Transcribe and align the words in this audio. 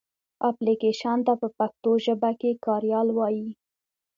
اپلکېشن 0.49 1.17
ته 1.27 1.33
پښتو 1.57 1.91
ژبه 2.05 2.31
کې 2.39 2.51
کاریال 2.65 3.07
وایې. 3.13 3.47